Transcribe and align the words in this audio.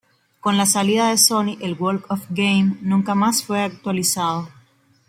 Con 0.39 0.57
la 0.57 0.65
salida 0.65 1.09
de 1.09 1.17
Sony, 1.19 1.59
el 1.61 1.75
"Walk 1.77 2.09
of 2.11 2.25
Game" 2.31 2.77
nunca 2.81 3.13
más 3.13 3.43
fue 3.43 3.61
actualizado. 3.61 4.49